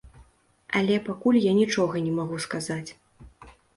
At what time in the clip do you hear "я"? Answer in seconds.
1.43-1.53